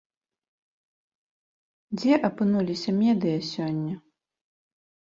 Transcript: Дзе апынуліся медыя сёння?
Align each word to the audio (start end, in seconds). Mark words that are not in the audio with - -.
Дзе 1.99 2.11
апынуліся 2.31 2.89
медыя 3.01 3.39
сёння? 3.53 3.95